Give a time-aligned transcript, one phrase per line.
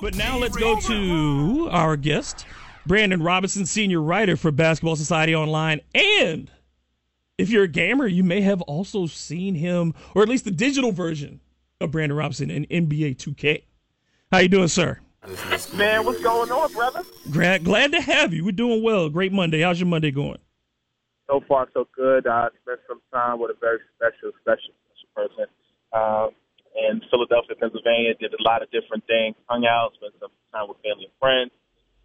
[0.00, 2.44] But now let's go to our guest,
[2.86, 5.80] Brandon Robinson, senior writer for Basketball Society Online.
[5.94, 6.50] And
[7.38, 10.92] if you're a gamer, you may have also seen him, or at least the digital
[10.92, 11.40] version
[11.80, 13.62] of Brandon Robinson in NBA 2K.
[14.30, 15.00] How you doing, sir?
[15.74, 17.02] Man, what's going on, brother?
[17.30, 18.44] Glad, glad to have you.
[18.44, 19.08] We're doing well.
[19.08, 19.60] Great Monday.
[19.60, 20.38] How's your Monday going?
[21.30, 22.26] So far, so good.
[22.26, 25.46] I spent some time with a very special, special, special person
[25.92, 26.30] um,
[26.90, 27.00] in
[27.32, 28.12] Philadelphia, Pennsylvania.
[28.20, 29.36] Did a lot of different things.
[29.48, 31.50] Hung out, spent some time with family and friends.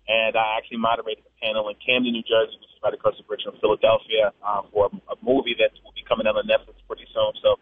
[0.08, 3.28] And I actually moderated a panel in Camden, New Jersey, which is right across the
[3.28, 6.80] bridge from Philadelphia, uh, for a, a movie that will be coming out on Netflix
[6.88, 7.36] pretty soon.
[7.44, 7.60] So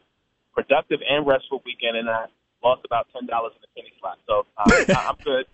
[0.53, 2.29] productive and restful weekend, and I
[2.63, 4.22] lost about ten dollars in the penny slot.
[4.29, 4.69] So uh,
[5.09, 5.50] I'm good.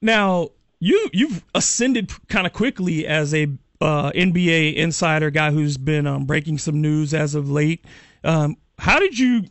[0.00, 3.48] Now you you've ascended kind of quickly as a
[3.80, 7.84] uh, NBA insider guy who's been um, breaking some news as of late.
[8.22, 9.42] Um, how did you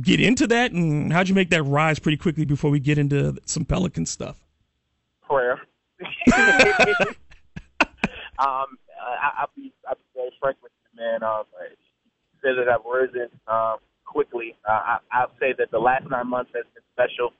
[0.00, 3.36] get into that, and how'd you make that rise pretty quickly before we get into
[3.46, 4.38] some Pelican stuff?
[5.22, 5.60] Prayer.
[8.38, 11.22] um, I, I'll be I'll be very frank with you, man.
[11.22, 11.44] Um,
[12.42, 14.54] say that I've risen um, quickly.
[14.68, 17.32] Uh, I, I'll say that the last nine months has been special.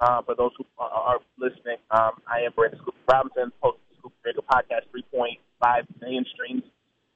[0.00, 3.98] Uh, for those who are, are listening, um, I am Brandon Scoop Robinson, host of
[3.98, 5.36] Scoop Radio Podcast, 3.5
[6.00, 6.64] million streams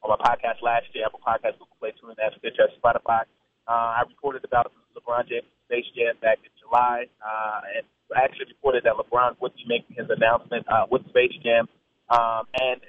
[0.03, 3.25] on my podcast last year, Apple Podcast, Google Play, TuneIn, Stitcher, Spotify.
[3.67, 8.53] Uh, I reported about LeBron James Space Jam back in July, uh, and I actually
[8.53, 11.69] reported that LeBron would be making his announcement uh, with Space Jam,
[12.11, 12.81] um, and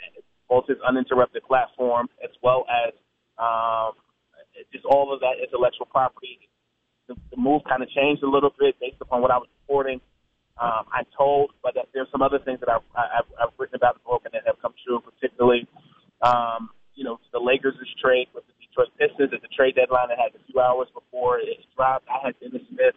[0.50, 2.94] both his uninterrupted platform as well as
[3.40, 3.94] um,
[4.72, 6.40] just all of that intellectual property.
[7.08, 10.02] The, the move kind of changed a little bit based upon what I was reporting.
[10.58, 14.00] Um, I'm told, but that there's some other things that I've, I've, I've written about
[14.00, 15.68] the book and that have come true, particularly,
[16.22, 20.09] um, you know, the Lakers' trade with the Detroit Pistons at the trade deadline.
[20.09, 22.08] Had a few hours before it dropped.
[22.12, 22.96] I had Dennis Smith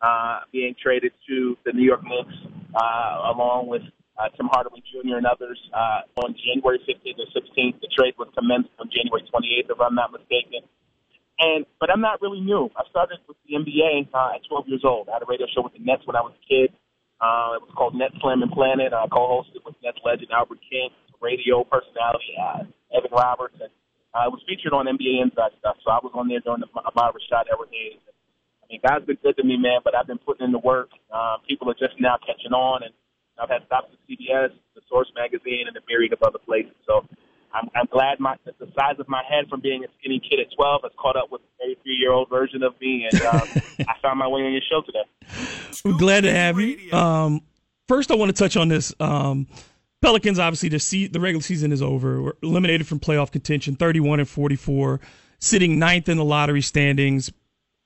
[0.00, 2.32] uh, being traded to the New York Knicks,
[2.74, 3.82] uh, along with
[4.16, 5.20] uh, Tim Hardaway Jr.
[5.20, 7.80] and others uh, on January 15th or 16th.
[7.80, 10.64] The trade was commenced on January 28th, if I'm not mistaken.
[11.38, 12.66] And but I'm not really new.
[12.74, 15.08] I started with the NBA uh, at 12 years old.
[15.08, 16.74] I had a radio show with the Nets when I was a kid.
[17.20, 18.90] Uh, it was called Net Slam and Planet.
[18.92, 20.90] I co-hosted with Nets legend Albert King,
[21.22, 23.70] radio personality uh, Evan Roberts, and
[24.14, 25.76] uh, it was featured on NBA Inside stuff.
[25.84, 28.00] So I was on there during the Ahmad Rashad era days.
[28.62, 29.80] I mean, God's been good to me, man.
[29.84, 30.90] But I've been putting in the work.
[31.12, 32.92] Uh, people are just now catching on, and
[33.40, 36.74] I've had stops at CBS, the Source magazine, and a myriad of other places.
[36.86, 37.04] So
[37.52, 40.54] I'm, I'm glad my the size of my head from being a skinny kid at
[40.56, 43.48] 12 has caught up with the 33 year old version of me, and um,
[43.88, 45.04] I found my way on your show today.
[45.84, 46.92] We're glad to have you.
[46.92, 47.40] Um,
[47.86, 48.92] first, I want to touch on this.
[49.00, 49.46] Um,
[50.00, 52.22] Pelicans, obviously, the, se- the regular season is over.
[52.22, 55.00] We're eliminated from playoff contention, 31 and 44,
[55.40, 57.32] sitting ninth in the lottery standings,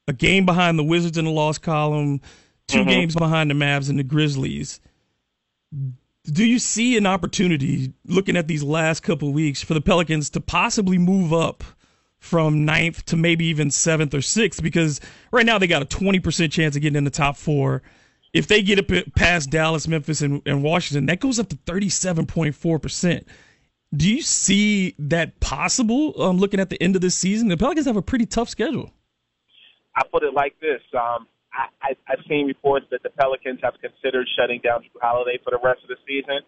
[0.09, 2.21] a game behind the Wizards in the loss column,
[2.69, 2.89] 2 Mhm.
[2.89, 4.81] games behind the Mavs and the Grizzlies.
[6.25, 10.41] Do you see an opportunity, looking at these last couple weeks, for the Pelicans to
[10.41, 11.65] possibly move up
[12.19, 14.63] from ninth to maybe even seventh or sixth?
[14.63, 15.01] Because
[15.33, 17.83] right now they got a 20% chance of getting in the top four.
[18.33, 23.25] If they get up past Dallas, Memphis, and, and Washington, that goes up to 37.4%.
[23.95, 27.49] Do you see that possible um, looking at the end of this season?
[27.49, 28.91] The Pelicans have a pretty tough schedule.
[29.95, 30.81] I put it like this.
[30.95, 35.39] Um, I, I, I've seen reports that the Pelicans have considered shutting down Jrue Holiday
[35.45, 36.41] for the rest of the season.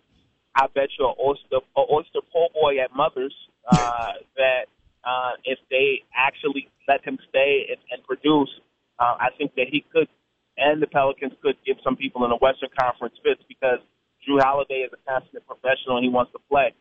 [0.56, 3.34] I bet you an oyster, a oyster po' boy at Mother's
[3.70, 4.66] uh, that
[5.04, 8.50] uh, if they actually let him stay and, and produce,
[8.98, 10.08] uh, I think that he could,
[10.56, 13.82] and the Pelicans could give some people in the Western Conference fits because
[14.22, 16.72] Jrue Holiday is a consummate professional and he wants to play.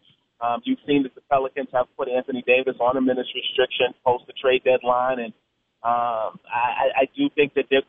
[0.41, 4.27] Um, you've seen that the Pelicans have put Anthony Davis on a minutes restriction post
[4.27, 5.31] the trade deadline, and
[5.83, 7.85] um, I, I do think that they're.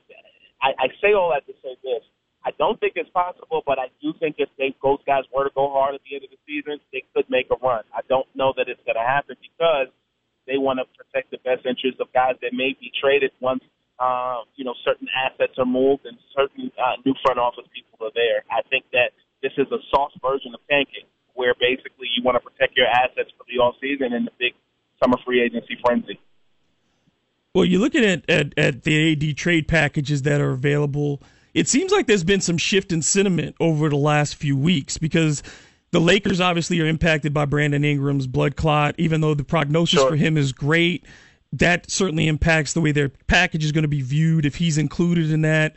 [0.63, 2.03] I, I say all that to say this.
[2.45, 5.55] I don't think it's possible, but I do think if they those guys were to
[5.55, 7.83] go hard at the end of the season, they could make a run.
[7.91, 9.89] I don't know that it's going to happen because
[10.47, 13.65] they want to protect the best interests of guys that may be traded once
[13.99, 18.15] uh, you know certain assets are moved and certain uh, new front office people are
[18.15, 18.43] there.
[18.51, 19.13] I think that
[19.43, 23.31] this is a soft version of tanking, where basically you want to protect your assets
[23.37, 24.55] for the off season and the big
[25.03, 26.19] summer free agency frenzy.
[27.55, 31.23] Well, you're looking at, at, at the AD trade packages that are available.
[31.53, 35.45] It seems like there's been some shift in sentiment over the last few weeks because
[35.93, 40.11] the Lakers obviously are impacted by Brandon Ingram's blood clot, even though the prognosis sure.
[40.11, 41.05] for him is great.
[41.59, 45.31] That certainly impacts the way their package is going to be viewed if he's included
[45.31, 45.77] in that.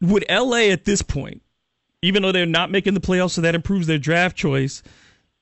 [0.00, 1.42] Would LA at this point,
[2.02, 4.82] even though they're not making the playoffs, so that improves their draft choice,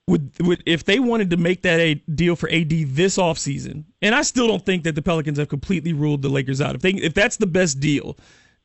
[0.07, 4.15] would, would if they wanted to make that a deal for AD this offseason, and
[4.15, 6.75] I still don't think that the Pelicans have completely ruled the Lakers out.
[6.75, 8.17] If they if that's the best deal,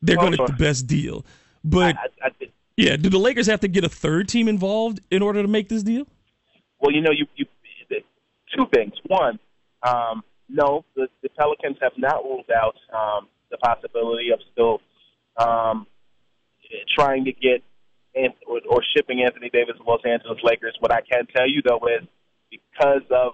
[0.01, 1.25] they're oh, going to get the best deal.
[1.63, 2.48] But I, I, I,
[2.78, 5.69] yeah, do the Lakers have to get a third team involved in order to make
[5.69, 6.07] this deal?
[6.80, 7.46] Well, you know, you, you
[8.56, 8.94] two things.
[9.07, 9.39] One,
[9.84, 10.24] um,
[10.54, 14.80] no, the, the Pelicans have not ruled out um, the possibility of still
[15.38, 15.88] um,
[16.96, 17.64] trying to get
[18.48, 20.76] or, or shipping Anthony Davis to Los Angeles Lakers.
[20.80, 22.08] What I can tell you though is
[22.52, 23.34] because of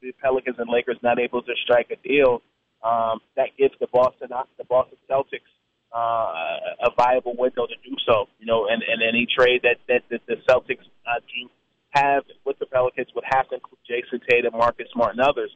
[0.00, 2.42] the Pelicans and Lakers not able to strike a deal,
[2.84, 4.28] um, that gives the Boston
[4.58, 5.50] the Boston Celtics
[5.94, 8.28] uh, a viable window to do so.
[8.38, 11.50] You know, and, and any trade that that, that the Celtics uh, do
[11.90, 15.50] have with the Pelicans would have to include Jayson Tatum, Marcus Smart, and others.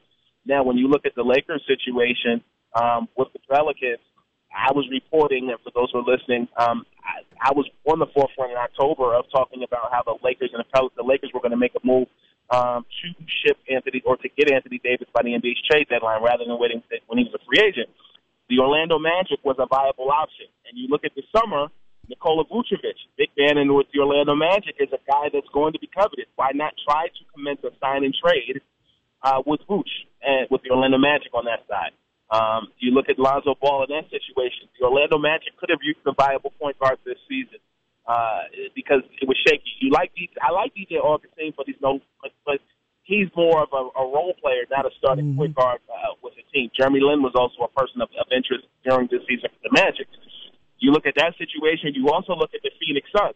[0.49, 2.41] Now, when you look at the Lakers situation
[2.73, 4.01] um, with the Pelicans,
[4.49, 8.09] I was reporting, and for those who are listening, um, I, I was on the
[8.17, 11.45] forefront in October of talking about how the Lakers and the, Pel- the Lakers were
[11.45, 12.09] going to make a move
[12.49, 13.07] um, to
[13.45, 16.81] ship Anthony or to get Anthony Davis by the NBA's trade deadline rather than waiting
[17.13, 17.93] when he was a free agent.
[18.49, 21.69] The Orlando Magic was a viable option, and you look at the summer.
[22.09, 25.79] Nikola Vucevic, big man in with the Orlando Magic, is a guy that's going to
[25.79, 26.25] be coveted.
[26.41, 28.65] Why not try to commence a sign and trade
[29.23, 29.93] uh, with Vooch
[30.29, 31.97] and with the Orlando Magic on that side?
[32.29, 34.69] Um, you look at Lonzo Ball in that situation.
[34.77, 37.57] The Orlando Magic could have used a viable point guard this season
[38.05, 39.73] uh, because it was shaky.
[39.81, 42.61] You like DJ, I like DJ Augustin, but he's no, but, but
[43.09, 45.41] he's more of a, a role player, not a starting mm-hmm.
[45.41, 46.69] point guard uh, with the team.
[46.77, 50.05] Jeremy Lin was also a person of, of interest during this season for the Magic.
[50.79, 51.97] You look at that situation.
[51.97, 53.35] You also look at the Phoenix Suns.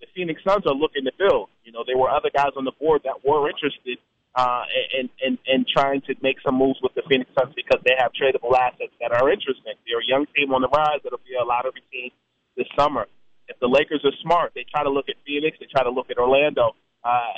[0.00, 1.52] The Phoenix Suns are looking to build.
[1.62, 4.00] You know, there were other guys on the board that were interested
[4.34, 4.62] uh,
[4.96, 8.12] and, and, and trying to make some moves with the Phoenix Suns because they have
[8.14, 9.74] tradable assets that are interesting.
[9.86, 12.10] They're a young team on the rise that'll be a lottery team
[12.56, 13.06] this summer.
[13.48, 16.10] If the Lakers are smart, they try to look at Phoenix, they try to look
[16.10, 17.32] at Orlando uh,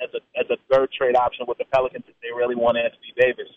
[0.00, 3.12] as a as a third trade option with the Pelicans if they really want Anthony
[3.18, 3.50] Davis.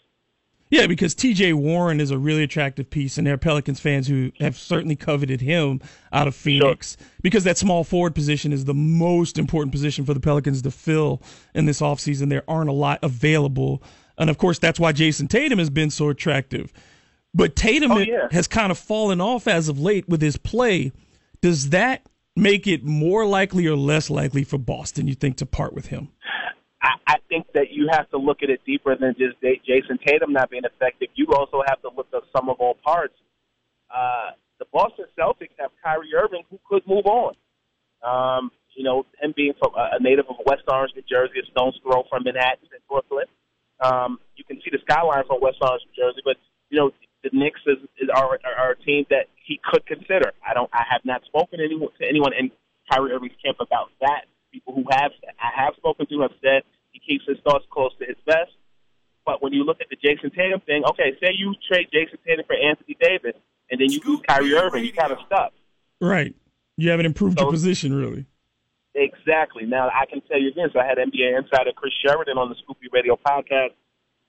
[0.71, 4.31] Yeah, because TJ Warren is a really attractive piece, and there are Pelicans fans who
[4.39, 5.81] have certainly coveted him
[6.13, 7.07] out of Phoenix sure.
[7.21, 11.21] because that small forward position is the most important position for the Pelicans to fill
[11.53, 12.29] in this offseason.
[12.29, 13.83] There aren't a lot available.
[14.17, 16.71] And of course, that's why Jayson Tatum has been so attractive.
[17.33, 18.29] But Tatum oh, yeah.
[18.31, 20.93] has kind of fallen off as of late with his play.
[21.41, 22.07] Does that
[22.37, 26.09] make it more likely or less likely for Boston, you think, to part with him?
[27.11, 30.49] I, think that you have to look at it deeper than just Jayson Tatum not
[30.49, 31.09] being effective.
[31.15, 33.13] You also have to look at some of all parts.
[33.89, 37.33] Uh, the Boston Celtics have Kyrie Irving, who could move on.
[38.03, 41.75] Um, you know, him being from a native of West Orange, New Jersey, a stone's
[41.83, 43.25] throw from Manhattan and Brooklyn.
[43.79, 46.37] Um, you can see the skyline from West Orange, New Jersey, but
[46.69, 46.91] you know
[47.23, 50.31] the Knicks is, is our, our team that he could consider.
[50.47, 50.69] I don't.
[50.73, 52.51] I have not spoken to anyone, to anyone in
[52.89, 56.63] Kyrie Irving's camp about that people who have I have spoken to have said
[57.11, 58.55] keeps his thoughts close to his vest.
[59.25, 62.45] But when you look at the Jayson Tatum thing, okay, say you trade Jayson Tatum
[62.47, 63.35] for Anthony Davis,
[63.69, 65.51] and then you lose Kyrie Irving, you kind of stuck.
[65.99, 66.33] Right.
[66.77, 68.25] You haven't improved so, your position really.
[68.95, 69.65] Exactly.
[69.65, 72.77] Now I can tell you this: I had NBA insider Chris Sheridan on the Scoop
[72.81, 73.75] B Radio podcast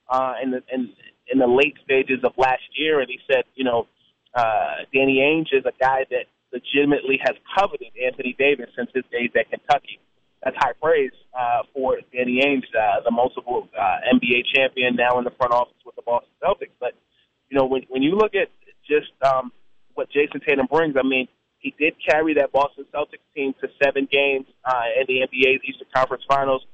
[0.09, 0.93] uh, in the in,
[1.31, 3.87] in the late stages of last year, and he said, you know,
[4.35, 9.31] uh, Danny Ainge is a guy that legitimately has coveted Anthony Davis since his days
[9.35, 9.99] at Kentucky
[10.43, 15.23] that's high praise uh, for Danny Ainge, uh, the multiple uh, NBA champion, now in
[15.23, 16.75] the front office with the Boston Celtics.
[16.79, 16.93] But
[17.49, 18.49] you know, when when you look at
[18.87, 19.51] just um,
[19.95, 20.95] what Jayson Tatum brings.
[20.97, 21.27] I mean,
[21.59, 25.87] he did carry that Boston Celtics team to seven games uh, in the NBA's Eastern
[25.95, 26.65] Conference Finals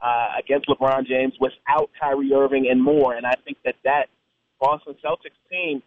[0.00, 3.14] uh, against LeBron James without Kyrie Irving and more.
[3.14, 4.06] And I think that that
[4.60, 5.82] Boston Celtics team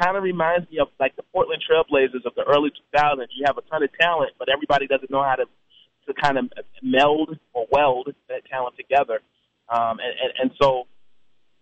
[0.00, 3.28] kind of reminds me of like the Portland Trailblazers of the early 2000s.
[3.36, 5.44] You have a ton of talent, but everybody doesn't know how to
[6.06, 6.50] to kind of
[6.82, 9.20] meld or weld that talent together.
[9.68, 10.84] Um, and, and, and so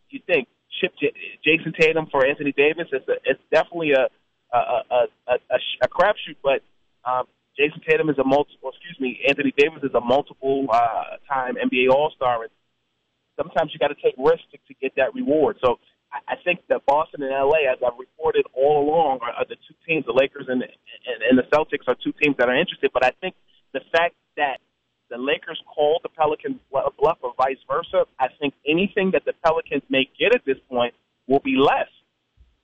[0.08, 0.48] you think
[0.80, 1.14] Chip J-
[1.46, 4.08] Jayson Tatum for Anthony Davis is a, it's definitely a
[4.52, 6.62] a a, a, a, crapshoot, but
[7.08, 7.26] um,
[7.58, 8.70] Jayson Tatum is a multiple.
[8.70, 12.50] Excuse me, Anthony Davis is a multiple uh, time NBA All Star, and
[13.36, 15.58] sometimes you got to take risks to, to get that reward.
[15.64, 15.78] So
[16.12, 19.74] I think that Boston and LA, as I've reported all along, are, are the two
[19.86, 20.04] teams.
[20.06, 22.90] The Lakers and, and and the Celtics are two teams that are interested.
[22.92, 23.34] But I think
[23.72, 24.14] the fact
[25.20, 30.08] Lakers called the Pelicans bluff or vice versa, I think anything that the Pelicans may
[30.18, 30.94] get at this point
[31.28, 31.88] will be less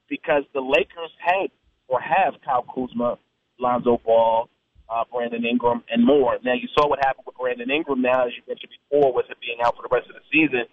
[0.09, 1.51] because the Lakers had
[1.89, 3.19] or have Kyle Kuzma,
[3.59, 4.49] Lonzo Ball,
[4.89, 6.39] uh, Brandon Ingram, and more.
[6.45, 8.03] Now you saw what happened with Brandon Ingram.
[8.03, 10.67] Now, as you mentioned before, with it being out for the rest of the season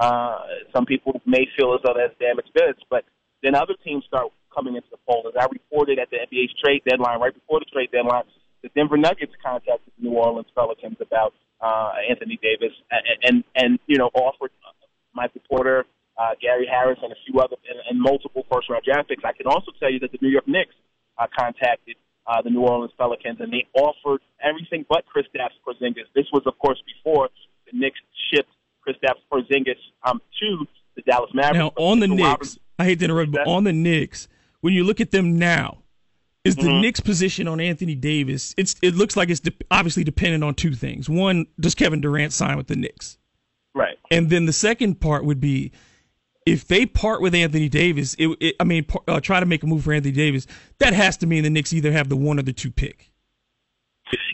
[0.00, 3.04] uh, some people may feel as though that's damaged goods, but
[3.44, 5.28] then other teams start coming into the fold.
[5.28, 8.24] As I reported at the NBA's trade deadline, right before the trade deadline,
[8.62, 13.78] the Denver Nuggets contacted the New Orleans Pelicans about uh, Anthony Davis and, and, and
[13.86, 14.50] you know, offered
[15.14, 15.84] Michael Porter,
[16.18, 19.24] uh, Gary Harris, and a few other, and, and multiple first round draft picks.
[19.24, 20.74] I can also tell you that the New York Knicks
[21.18, 26.06] uh, contacted uh, the New Orleans Pelicans, and they offered everything but Kristaps Porzingis.
[26.14, 27.28] This was, of course, before
[27.70, 27.98] the Knicks
[28.32, 28.50] shipped
[28.86, 31.58] Kristaps Porzingis um, to the Dallas Mavericks.
[31.58, 34.28] Now on the Knicks, I hate to interrupt, but on the Knicks,
[34.60, 35.79] when you look at them now,
[36.44, 36.80] is the mm-hmm.
[36.80, 38.54] Knicks' position on Anthony Davis?
[38.56, 41.08] It's it looks like it's de- obviously dependent on two things.
[41.08, 43.18] One, does Kevin Durant sign with the Knicks?
[43.74, 43.98] Right.
[44.10, 45.72] And then the second part would be
[46.46, 48.16] if they part with Anthony Davis.
[48.18, 50.46] It, it, I mean, uh, try to make a move for Anthony Davis.
[50.78, 53.10] That has to mean the Knicks either have the one or the two pick.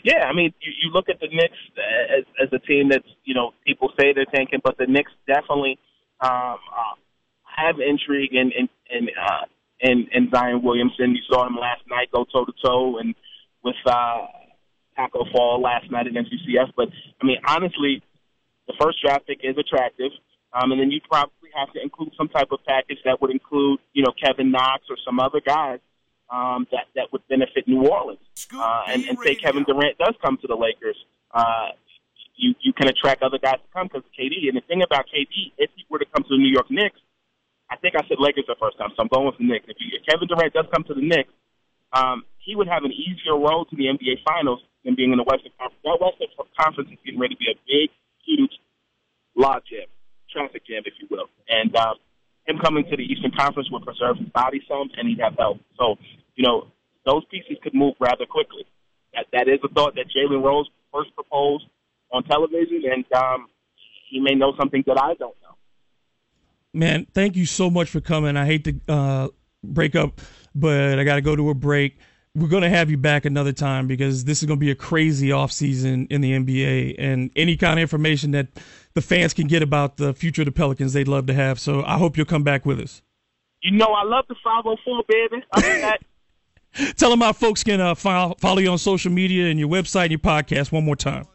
[0.03, 1.57] Yeah, I mean, you, you look at the Knicks
[2.17, 5.77] as, as a team that's, you know, people say they're tanking, but the Knicks definitely
[6.21, 6.95] um, uh,
[7.43, 9.45] have intrigue and in in, uh,
[9.79, 11.15] in in Zion Williamson.
[11.15, 13.15] You saw him last night go toe to toe and
[13.63, 14.27] with uh,
[14.97, 16.71] Tacko Fall last night against UCF.
[16.75, 16.89] But
[17.21, 18.01] I mean, honestly,
[18.67, 20.11] the first draft pick is attractive,
[20.53, 23.79] um, and then you probably have to include some type of package that would include,
[23.93, 25.79] you know, Kevin Knox or some other guys
[26.29, 28.19] um, that that would benefit New Orleans.
[28.53, 30.97] Uh, and, and say Kevin Durant does come to the Lakers,
[31.33, 31.69] uh,
[32.35, 34.47] you you can attract other guys to come because KD.
[34.47, 36.99] And the thing about KD, if he were to come to the New York Knicks,
[37.69, 39.67] I think I said Lakers the first time, so I'm going with the Knicks.
[39.67, 41.33] If, you, if Kevin Durant does come to the Knicks,
[41.91, 45.27] um, he would have an easier road to the NBA Finals than being in the
[45.27, 45.83] Western Conference.
[45.83, 47.91] That Western Conference is getting ready to be a big,
[48.23, 48.55] huge
[49.35, 49.87] log jam,
[50.31, 51.27] traffic jam, if you will.
[51.51, 51.99] And um,
[52.47, 55.59] him coming to the Eastern Conference would preserve his body some, and he'd have help.
[55.75, 55.99] So,
[56.35, 56.71] you know,
[57.05, 58.63] those pieces could move rather quickly.
[59.13, 61.65] That that is a thought that Jalen Rose first proposed
[62.11, 63.47] on television, and um,
[64.09, 65.46] he may know something that I don't know.
[66.77, 68.37] Man, thank you so much for coming.
[68.37, 69.27] I hate to uh,
[69.63, 70.21] break up,
[70.53, 71.97] but I got to go to a break.
[72.35, 74.75] We're going to have you back another time because this is going to be a
[74.75, 78.49] crazy offseason in the NBA, and any kind of information that
[78.93, 81.59] the fans can get about the future of the Pelicans, they'd love to have.
[81.59, 83.01] So I hope you'll come back with us.
[83.63, 85.43] You know, I love the 504, baby.
[85.53, 86.01] I mean that.
[86.97, 90.03] Tell them how folks can uh, follow, follow you on social media and your website
[90.03, 91.25] and your podcast one more time.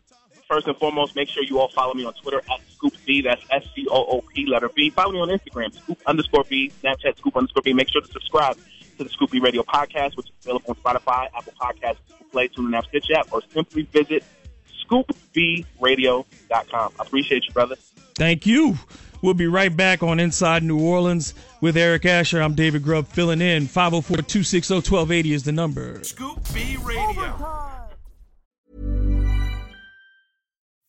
[0.52, 3.22] First and foremost, make sure you all follow me on Twitter at Scoop B.
[3.22, 4.90] That's S C O O P letter B.
[4.90, 7.72] Follow me on Instagram, Scoop underscore B, Snapchat, Scoop underscore B.
[7.72, 8.58] Make sure to subscribe
[8.98, 12.48] to the Scoop B Radio podcast, which is available on Spotify, Apple Podcasts, Google Play,
[12.48, 14.24] TuneIn App, Stitch app, or simply visit
[14.84, 16.92] scoopbradio.com.
[17.00, 17.76] I appreciate you, brother.
[18.14, 18.76] Thank you.
[19.22, 21.32] We'll be right back on Inside New Orleans
[21.62, 22.42] with Eric Asher.
[22.42, 23.68] I'm David Grubb filling in.
[23.68, 26.04] 504 260 1280 is the number.
[26.04, 27.61] Scoop B Radio.